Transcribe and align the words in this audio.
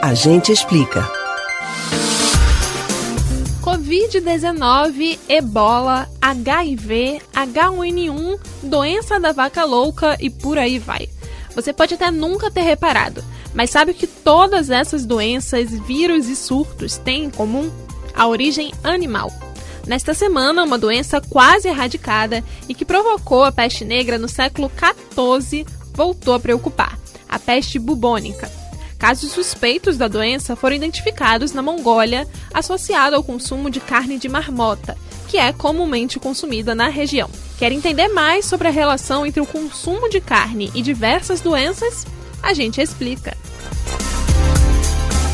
A 0.00 0.14
gente 0.14 0.52
explica. 0.52 1.04
Covid-19, 3.60 5.18
ebola, 5.28 6.08
HIV, 6.22 7.20
H1N1, 7.34 8.38
doença 8.62 9.18
da 9.18 9.32
vaca 9.32 9.64
louca 9.64 10.16
e 10.20 10.30
por 10.30 10.56
aí 10.56 10.78
vai. 10.78 11.08
Você 11.52 11.72
pode 11.72 11.94
até 11.94 12.12
nunca 12.12 12.48
ter 12.48 12.60
reparado, 12.60 13.24
mas 13.52 13.70
sabe 13.70 13.92
que 13.92 14.06
todas 14.06 14.70
essas 14.70 15.04
doenças, 15.04 15.70
vírus 15.80 16.28
e 16.28 16.36
surtos 16.36 16.96
têm 16.96 17.24
em 17.24 17.30
comum? 17.30 17.68
A 18.14 18.28
origem 18.28 18.72
animal. 18.84 19.32
Nesta 19.84 20.14
semana, 20.14 20.62
uma 20.62 20.78
doença 20.78 21.20
quase 21.20 21.66
erradicada 21.66 22.44
e 22.68 22.74
que 22.74 22.84
provocou 22.84 23.42
a 23.42 23.50
peste 23.50 23.84
negra 23.84 24.16
no 24.16 24.28
século 24.28 24.70
XIV 24.70 25.66
voltou 25.92 26.34
a 26.34 26.40
preocupar: 26.40 26.96
a 27.28 27.38
peste 27.38 27.80
bubônica. 27.80 28.57
Casos 28.98 29.30
suspeitos 29.30 29.96
da 29.96 30.08
doença 30.08 30.56
foram 30.56 30.74
identificados 30.74 31.52
na 31.52 31.62
Mongólia, 31.62 32.26
associado 32.52 33.14
ao 33.14 33.22
consumo 33.22 33.70
de 33.70 33.78
carne 33.78 34.18
de 34.18 34.28
marmota, 34.28 34.98
que 35.28 35.38
é 35.38 35.52
comumente 35.52 36.18
consumida 36.18 36.74
na 36.74 36.88
região. 36.88 37.30
Quer 37.58 37.70
entender 37.70 38.08
mais 38.08 38.44
sobre 38.44 38.66
a 38.66 38.72
relação 38.72 39.24
entre 39.24 39.40
o 39.40 39.46
consumo 39.46 40.08
de 40.08 40.20
carne 40.20 40.72
e 40.74 40.82
diversas 40.82 41.40
doenças? 41.40 42.04
A 42.42 42.52
gente 42.52 42.80
explica. 42.80 43.36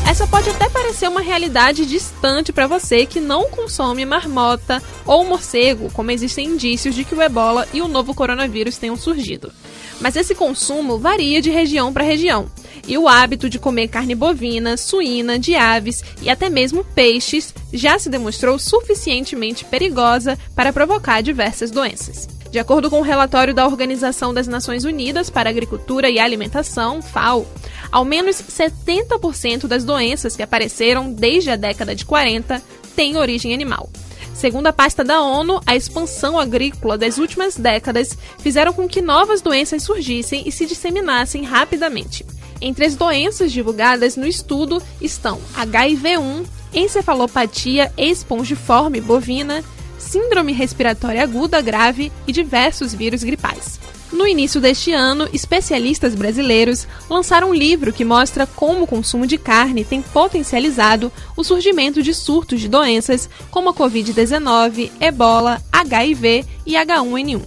Essa 0.07 0.27
pode 0.27 0.49
até 0.49 0.69
parecer 0.69 1.09
uma 1.09 1.19
realidade 1.19 1.85
distante 1.87 2.53
para 2.53 2.67
você 2.67 3.07
que 3.07 3.19
não 3.19 3.49
consome 3.49 4.05
marmota 4.05 4.81
ou 5.05 5.25
morcego, 5.25 5.91
como 5.91 6.11
existem 6.11 6.49
indícios 6.49 6.93
de 6.93 7.03
que 7.03 7.15
o 7.15 7.21
ebola 7.21 7.67
e 7.73 7.81
o 7.81 7.87
novo 7.87 8.13
coronavírus 8.13 8.77
tenham 8.77 8.95
surgido. 8.95 9.51
Mas 9.99 10.15
esse 10.15 10.35
consumo 10.35 10.99
varia 10.99 11.41
de 11.41 11.49
região 11.49 11.91
para 11.91 12.03
região. 12.03 12.47
E 12.87 12.97
o 12.97 13.07
hábito 13.07 13.49
de 13.49 13.57
comer 13.57 13.87
carne 13.87 14.13
bovina, 14.13 14.77
suína, 14.77 15.39
de 15.39 15.55
aves 15.55 16.03
e 16.21 16.29
até 16.29 16.49
mesmo 16.49 16.83
peixes 16.83 17.53
já 17.73 17.97
se 17.97 18.09
demonstrou 18.09 18.59
suficientemente 18.59 19.65
perigosa 19.65 20.37
para 20.55 20.71
provocar 20.71 21.21
diversas 21.21 21.71
doenças. 21.71 22.27
De 22.51 22.59
acordo 22.59 22.89
com 22.89 22.97
o 22.97 22.99
um 22.99 23.03
relatório 23.03 23.53
da 23.53 23.65
Organização 23.65 24.33
das 24.33 24.47
Nações 24.47 24.85
Unidas 24.85 25.29
para 25.29 25.49
Agricultura 25.49 26.09
e 26.09 26.19
Alimentação, 26.19 27.01
FAO, 27.01 27.45
ao 27.91 28.05
menos 28.05 28.37
70% 28.37 29.67
das 29.67 29.83
doenças 29.83 30.35
que 30.35 30.43
apareceram 30.43 31.11
desde 31.11 31.49
a 31.49 31.55
década 31.55 31.93
de 31.93 32.05
40 32.05 32.61
têm 32.95 33.17
origem 33.17 33.53
animal. 33.53 33.89
Segundo 34.33 34.67
a 34.67 34.73
pasta 34.73 35.03
da 35.03 35.21
ONU, 35.21 35.59
a 35.65 35.75
expansão 35.75 36.37
agrícola 36.37 36.97
das 36.97 37.17
últimas 37.17 37.55
décadas 37.55 38.17
fizeram 38.39 38.73
com 38.73 38.87
que 38.87 39.01
novas 39.01 39.41
doenças 39.41 39.83
surgissem 39.83 40.43
e 40.45 40.51
se 40.51 40.65
disseminassem 40.65 41.43
rapidamente. 41.43 42.25
Entre 42.61 42.85
as 42.85 42.95
doenças 42.95 43.51
divulgadas 43.51 44.15
no 44.15 44.25
estudo 44.25 44.81
estão 45.01 45.39
HIV-1, 45.55 46.45
encefalopatia 46.73 47.91
espongiforme 47.97 49.01
bovina, 49.01 49.63
síndrome 49.97 50.53
respiratória 50.53 51.23
aguda 51.23 51.61
grave 51.61 52.11
e 52.27 52.31
diversos 52.31 52.93
vírus 52.93 53.23
gripais. 53.23 53.79
No 54.11 54.27
início 54.27 54.61
deste 54.61 54.93
ano, 54.93 55.27
especialistas 55.33 56.15
brasileiros 56.15 56.87
lançaram 57.09 57.49
um 57.49 57.53
livro 57.53 57.91
que 57.91 58.05
mostra 58.05 58.45
como 58.45 58.83
o 58.83 58.87
consumo 58.87 59.27
de 59.27 59.37
carne 59.37 59.83
tem 59.83 60.01
potencializado 60.01 61.11
o 61.35 61.43
surgimento 61.43 62.01
de 62.01 62.13
surtos 62.13 62.61
de 62.61 62.69
doenças 62.69 63.29
como 63.51 63.69
a 63.69 63.73
Covid-19, 63.73 64.91
ebola, 65.01 65.61
HIV 65.71 66.45
e 66.65 66.73
H1N1. 66.73 67.41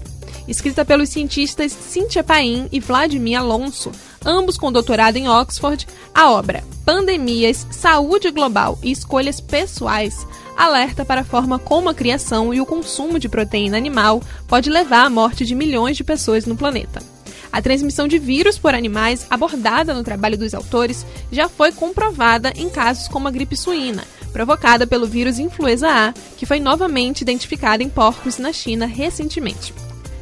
Escrita 0.46 0.84
pelos 0.84 1.10
cientistas 1.10 1.72
Cynthia 1.72 2.24
Paim 2.24 2.68
e 2.72 2.80
Vladimir 2.80 3.38
Alonso, 3.38 3.92
ambos 4.24 4.56
com 4.56 4.72
doutorado 4.72 5.16
em 5.16 5.28
Oxford, 5.28 5.86
a 6.14 6.30
obra 6.30 6.64
Pandemias, 6.84 7.66
Saúde 7.70 8.30
Global 8.30 8.78
e 8.82 8.90
Escolhas 8.90 9.40
Pessoais 9.40 10.26
alerta 10.56 11.04
para 11.04 11.20
a 11.20 11.24
forma 11.24 11.58
como 11.58 11.88
a 11.88 11.94
criação 11.94 12.52
e 12.52 12.60
o 12.60 12.66
consumo 12.66 13.18
de 13.18 13.28
proteína 13.28 13.76
animal 13.76 14.20
pode 14.48 14.68
levar 14.68 15.06
à 15.06 15.10
morte 15.10 15.46
de 15.46 15.54
milhões 15.54 15.96
de 15.96 16.02
pessoas 16.02 16.46
no 16.46 16.56
planeta. 16.56 17.00
A 17.52 17.62
transmissão 17.62 18.08
de 18.08 18.18
vírus 18.18 18.58
por 18.58 18.74
animais, 18.74 19.26
abordada 19.30 19.94
no 19.94 20.02
trabalho 20.02 20.36
dos 20.36 20.52
autores, 20.54 21.06
já 21.30 21.48
foi 21.48 21.72
comprovada 21.72 22.52
em 22.56 22.68
casos 22.68 23.08
como 23.08 23.28
a 23.28 23.30
gripe 23.30 23.56
suína, 23.56 24.04
provocada 24.32 24.86
pelo 24.86 25.06
vírus 25.06 25.38
influenza 25.38 25.88
A, 25.88 26.12
que 26.36 26.44
foi 26.44 26.60
novamente 26.60 27.22
identificado 27.22 27.82
em 27.82 27.88
porcos 27.88 28.36
na 28.38 28.52
China 28.52 28.84
recentemente. 28.84 29.72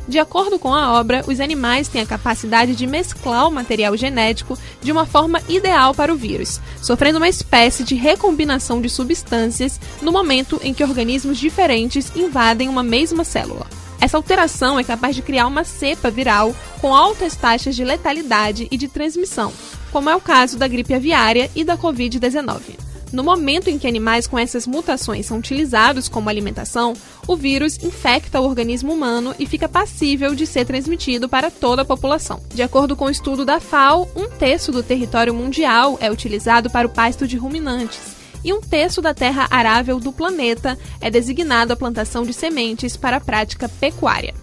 De 0.09 0.21
acordo 0.21 0.59
com 0.59 0.72
a 0.72 0.93
obra, 0.93 1.25
os 1.27 1.41
animais 1.41 1.89
têm 1.89 2.00
a 2.00 2.06
capacidade 2.06 2.77
de 2.77 2.87
mesclar 2.87 3.49
o 3.49 3.50
material 3.50 3.97
genético 3.97 4.56
de 4.81 4.93
uma 4.93 5.05
forma 5.05 5.41
ideal 5.49 5.93
para 5.93 6.12
o 6.12 6.17
vírus, 6.17 6.61
sofrendo 6.81 7.19
uma 7.19 7.28
espécie 7.28 7.83
de 7.83 7.97
recombinação 7.97 8.81
de 8.81 8.89
substâncias 8.89 9.81
no 10.00 10.12
momento 10.12 10.61
em 10.62 10.72
que 10.72 10.84
organismos 10.84 11.39
diferentes 11.39 12.15
invadem 12.15 12.69
uma 12.69 12.84
mesma 12.84 13.25
célula. 13.25 13.66
Essa 14.00 14.16
alteração 14.16 14.78
é 14.78 14.84
capaz 14.84 15.16
de 15.16 15.22
criar 15.22 15.47
uma 15.47 15.65
cepa 15.65 16.11
viral 16.11 16.55
com 16.81 16.95
altas 16.95 17.34
taxas 17.34 17.75
de 17.75 17.84
letalidade 17.84 18.69
e 18.71 18.77
de 18.77 18.87
transmissão, 18.87 19.53
como 19.91 20.09
é 20.09 20.15
o 20.15 20.21
caso 20.21 20.56
da 20.56 20.69
gripe 20.69 20.95
aviária 20.95 21.50
e 21.56 21.65
da 21.65 21.77
Covid-19. 21.77 22.86
No 23.16 23.25
momento 23.25 23.69
em 23.69 23.78
que 23.78 23.88
animais 23.88 24.27
com 24.27 24.38
essas 24.38 24.66
mutações 24.66 25.25
são 25.25 25.38
utilizados 25.38 26.06
como 26.06 26.28
alimentação, 26.28 26.93
o 27.27 27.34
vírus 27.34 27.82
infecta 27.82 28.38
o 28.38 28.44
organismo 28.44 28.93
humano 28.93 29.34
e 29.38 29.47
fica 29.47 29.66
passível 29.66 30.34
de 30.34 30.47
ser 30.47 30.66
transmitido 30.66 31.27
para 31.27 31.50
toda 31.50 31.81
a 31.81 31.84
população. 31.84 32.43
De 32.54 32.62
acordo 32.62 32.94
com 32.94 33.06
o 33.06 33.10
estudo 33.10 33.43
da 33.43 33.59
FAO, 33.59 34.06
um 34.15 34.28
terço 34.28 34.71
do 34.71 34.82
território 34.82 35.32
mundial 35.32 35.97
é 35.99 36.10
utilizado 36.10 36.69
para 36.69 36.87
o 36.87 36.91
pasto 36.91 37.27
de 37.27 37.38
ruminantes 37.38 38.15
e 38.44 38.53
um 38.53 38.60
terço 38.60 39.00
da 39.00 39.15
terra 39.15 39.48
arável 39.50 39.98
do 39.98 40.12
planeta 40.12 40.78
é 41.00 41.10
designado 41.10 41.72
à 41.72 41.77
plantação 41.77 42.22
de 42.22 42.34
sementes 42.34 42.98
para 42.98 43.16
a 43.16 43.21
prática 43.21 43.66
pecuária. 43.66 44.34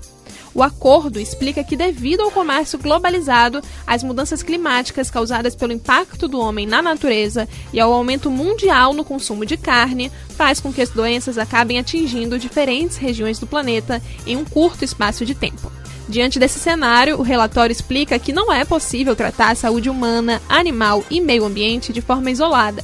O 0.56 0.62
acordo 0.62 1.20
explica 1.20 1.64
que, 1.64 1.76
devido 1.76 2.22
ao 2.22 2.32
comércio 2.32 2.78
globalizado, 2.78 3.62
as 3.88 4.04
mudanças 4.04 4.44
climáticas 4.44 5.10
causadas 5.10 5.56
pelo 5.56 5.74
impacto 5.74 6.28
do 6.28 6.40
homem 6.40 6.68
na 6.68 6.82
natureza 6.82 7.48
e 7.74 7.80
ao 7.80 7.92
aumento 7.92 8.30
mundial 8.30 8.94
no 8.94 9.04
consumo 9.04 9.46
de 9.46 9.58
carne, 9.58 10.12
faz 10.38 10.60
com 10.60 10.72
que 10.72 10.82
as 10.82 10.90
doenças 10.90 11.38
acabem 11.40 11.80
atingindo 11.80 12.38
diferentes 12.38 12.98
regiões 12.98 13.40
do 13.40 13.48
planeta 13.48 14.02
em 14.28 14.38
um 14.38 14.46
curto 14.46 14.86
espaço 14.86 15.26
de 15.26 15.34
tempo. 15.34 15.72
Diante 16.08 16.38
desse 16.38 16.60
cenário, 16.60 17.18
o 17.18 17.24
relatório 17.24 17.72
explica 17.72 18.20
que 18.20 18.34
não 18.34 18.52
é 18.52 18.64
possível 18.64 19.16
tratar 19.16 19.52
a 19.52 19.56
saúde 19.56 19.90
humana, 19.90 20.42
animal 20.50 21.04
e 21.10 21.20
meio 21.20 21.46
ambiente 21.46 21.94
de 21.94 22.02
forma 22.02 22.30
isolada 22.30 22.84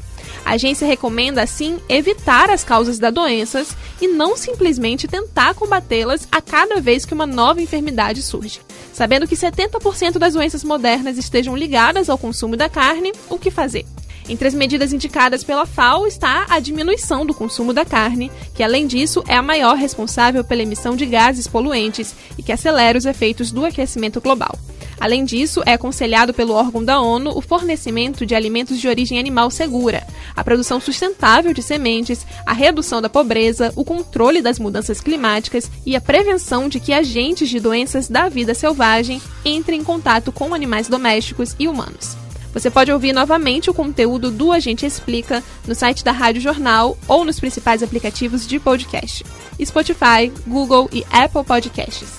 a 0.49 0.53
agência 0.53 0.87
recomenda, 0.87 1.43
assim, 1.43 1.77
evitar 1.87 2.49
as 2.49 2.63
causas 2.63 2.97
das 2.97 3.13
doenças 3.13 3.77
e 4.01 4.07
não 4.07 4.35
simplesmente 4.35 5.07
tentar 5.07 5.53
combatê-las 5.53 6.27
a 6.31 6.41
cada 6.41 6.81
vez 6.81 7.05
que 7.05 7.13
uma 7.13 7.27
nova 7.27 7.61
enfermidade 7.61 8.23
surge. 8.23 8.59
Sabendo 8.91 9.27
que 9.27 9.35
70% 9.35 10.17
das 10.17 10.33
doenças 10.33 10.63
modernas 10.63 11.19
estejam 11.19 11.55
ligadas 11.55 12.09
ao 12.09 12.17
consumo 12.17 12.57
da 12.57 12.67
carne, 12.67 13.13
o 13.29 13.37
que 13.37 13.51
fazer? 13.51 13.85
Entre 14.27 14.47
as 14.47 14.55
medidas 14.55 14.91
indicadas 14.91 15.43
pela 15.43 15.67
FAO 15.67 16.07
está 16.07 16.47
a 16.49 16.59
diminuição 16.59 17.27
do 17.27 17.33
consumo 17.33 17.71
da 17.71 17.85
carne, 17.85 18.31
que 18.55 18.63
além 18.63 18.87
disso 18.87 19.23
é 19.27 19.35
a 19.35 19.43
maior 19.43 19.75
responsável 19.75 20.43
pela 20.43 20.63
emissão 20.63 20.95
de 20.95 21.05
gases 21.05 21.45
poluentes 21.45 22.15
e 22.39 22.41
que 22.41 22.51
acelera 22.51 22.97
os 22.97 23.05
efeitos 23.05 23.51
do 23.51 23.65
aquecimento 23.65 24.19
global. 24.19 24.57
Além 24.99 25.23
disso, 25.23 25.63
é 25.65 25.73
aconselhado 25.73 26.33
pelo 26.33 26.53
órgão 26.53 26.83
da 26.83 26.99
ONU 26.99 27.31
o 27.35 27.41
fornecimento 27.41 28.25
de 28.25 28.35
alimentos 28.35 28.79
de 28.79 28.87
origem 28.87 29.17
animal 29.17 29.49
segura, 29.49 30.05
a 30.35 30.43
produção 30.43 30.79
sustentável 30.79 31.53
de 31.53 31.63
sementes, 31.63 32.25
a 32.45 32.51
redução 32.51 33.01
da 33.01 33.09
pobreza, 33.09 33.71
o 33.75 33.85
controle 33.85 34.41
das 34.41 34.59
mudanças 34.59 34.99
climáticas 34.99 35.71
e 35.85 35.95
a 35.95 36.01
prevenção 36.01 36.67
de 36.67 36.79
que 36.79 36.91
agentes 36.91 37.49
de 37.49 37.59
doenças 37.59 38.09
da 38.09 38.27
vida 38.27 38.53
selvagem 38.53 39.21
entrem 39.45 39.79
em 39.79 39.83
contato 39.83 40.31
com 40.31 40.53
animais 40.53 40.89
domésticos 40.89 41.55
e 41.57 41.67
humanos. 41.67 42.17
Você 42.53 42.69
pode 42.69 42.91
ouvir 42.91 43.13
novamente 43.13 43.69
o 43.69 43.73
conteúdo 43.73 44.31
do 44.31 44.51
Agente 44.51 44.85
Explica 44.85 45.43
no 45.67 45.75
site 45.75 46.03
da 46.03 46.11
Rádio 46.11 46.41
Jornal 46.41 46.97
ou 47.07 47.23
nos 47.23 47.39
principais 47.39 47.83
aplicativos 47.83 48.45
de 48.47 48.59
podcast: 48.59 49.23
Spotify, 49.63 50.31
Google 50.47 50.89
e 50.91 51.05
Apple 51.11 51.43
Podcasts. 51.43 52.09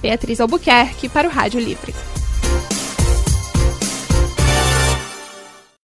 Beatriz 0.00 0.40
Albuquerque 0.40 1.08
para 1.08 1.28
o 1.28 1.30
Rádio 1.30 1.60
Livre. 1.60 1.94